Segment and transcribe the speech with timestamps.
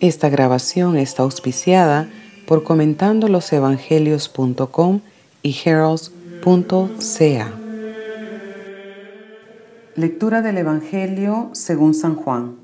[0.00, 2.08] Esta grabación está auspiciada
[2.46, 5.00] por comentandolosevangelios.com
[5.42, 7.52] y heralds.ca.
[9.94, 12.56] Lectura del Evangelio según San Juan.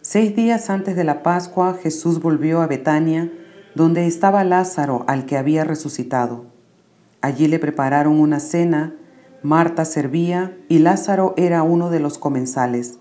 [0.00, 3.30] Seis días antes de la Pascua Jesús volvió a Betania,
[3.74, 6.44] donde estaba Lázaro al que había resucitado.
[7.20, 8.94] Allí le prepararon una cena,
[9.42, 12.98] Marta servía y Lázaro era uno de los comensales.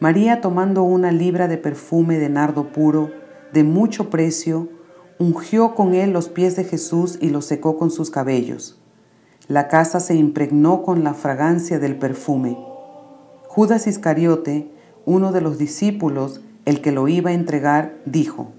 [0.00, 3.10] María, tomando una libra de perfume de nardo puro,
[3.52, 4.68] de mucho precio,
[5.18, 8.78] ungió con él los pies de Jesús y los secó con sus cabellos.
[9.48, 12.56] La casa se impregnó con la fragancia del perfume.
[13.48, 14.70] Judas Iscariote,
[15.04, 18.52] uno de los discípulos, el que lo iba a entregar, dijo,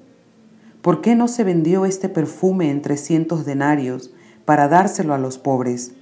[0.82, 4.12] ¿Por qué no se vendió este perfume en trescientos denarios
[4.46, 5.94] para dárselo a los pobres?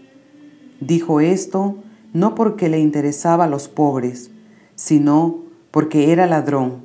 [0.79, 1.77] Dijo esto
[2.13, 4.31] no porque le interesaba a los pobres,
[4.77, 5.39] sino
[5.71, 6.83] porque era ladrón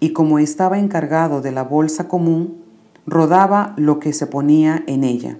[0.00, 2.64] y como estaba encargado de la bolsa común,
[3.06, 5.38] rodaba lo que se ponía en ella.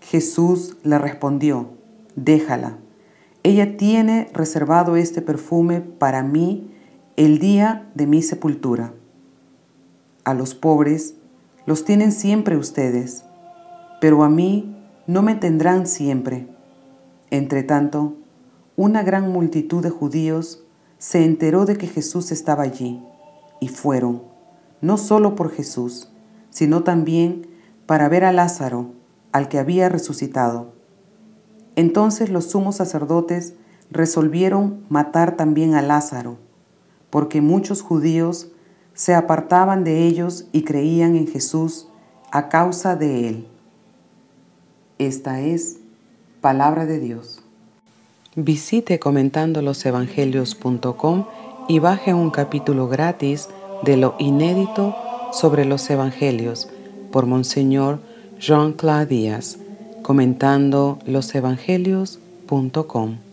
[0.00, 1.68] Jesús le respondió,
[2.16, 2.78] déjala.
[3.42, 6.70] Ella tiene reservado este perfume para mí
[7.16, 8.94] el día de mi sepultura.
[10.24, 11.16] A los pobres
[11.66, 13.24] los tienen siempre ustedes,
[14.00, 14.76] pero a mí
[15.06, 16.46] no me tendrán siempre.
[17.30, 18.14] Entre tanto,
[18.76, 20.64] una gran multitud de judíos
[21.00, 23.02] se enteró de que Jesús estaba allí
[23.58, 24.22] y fueron,
[24.82, 26.12] no solo por Jesús,
[26.50, 27.48] sino también
[27.86, 28.92] para ver a Lázaro,
[29.32, 30.74] al que había resucitado.
[31.74, 33.54] Entonces los sumos sacerdotes
[33.90, 36.36] resolvieron matar también a Lázaro,
[37.08, 38.52] porque muchos judíos
[38.92, 41.88] se apartaban de ellos y creían en Jesús
[42.30, 43.48] a causa de él.
[44.98, 45.78] Esta es
[46.42, 47.42] palabra de Dios.
[48.36, 51.26] Visite comentandolosevangelios.com
[51.68, 53.48] y baje un capítulo gratis
[53.82, 54.94] de lo inédito
[55.32, 56.68] sobre los evangelios
[57.10, 57.98] por Monseñor
[58.38, 59.58] Jean-Claude Díaz,
[60.02, 63.29] comentando losevangelios.com.